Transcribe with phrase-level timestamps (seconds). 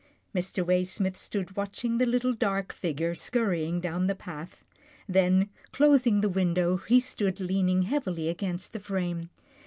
[0.33, 0.65] Mr.
[0.65, 4.63] Waysmith stood watching the little dark figure scurrying down the path.
[5.07, 9.29] Then, closing the window, he stood leaning heavily against the frame.